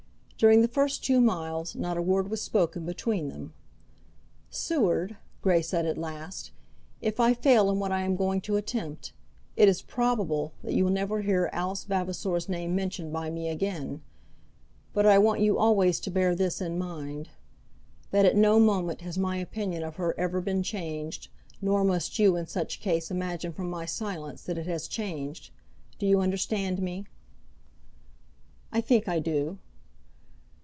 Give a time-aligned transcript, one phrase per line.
[0.41, 3.53] During the first two miles not a word was spoken between them.
[4.49, 6.49] "Seward," Grey said at last,
[6.99, 9.13] "if I fail in what I am going to attempt,
[9.55, 14.01] it is probable that you will never hear Alice Vavasor's name mentioned by me again;
[14.93, 17.29] but I want you always to bear this in mind;
[18.09, 21.29] that at no moment has my opinion of her ever been changed,
[21.61, 25.51] nor must you in such case imagine from my silence that it has changed.
[25.99, 27.05] Do you understand me?"
[28.71, 29.59] "I think I do."